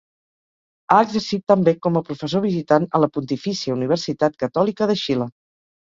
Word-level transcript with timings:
Ha 0.93 0.97
exercit 1.07 1.43
també 1.53 1.75
com 1.87 2.01
a 2.01 2.03
professor 2.09 2.45
visitant 2.47 2.89
a 3.01 3.05
la 3.05 3.13
Pontifícia 3.19 3.79
Universitat 3.79 4.45
Catòlica 4.47 4.93
de 4.95 5.03
Xile. 5.09 5.35